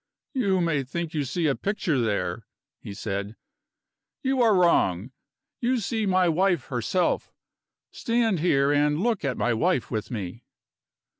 [0.33, 2.47] "You may think you see a picture there,"
[2.79, 3.35] he said.
[4.23, 5.11] "You are wrong.
[5.59, 7.31] You see my wife herself.
[7.91, 10.43] Stand here, and look at my wife with me."